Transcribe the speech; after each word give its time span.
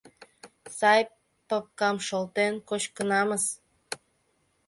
—Сай 0.77 1.01
папкам 1.47 1.97
шолтен 2.07 2.53
кочкынамыс... 2.69 3.45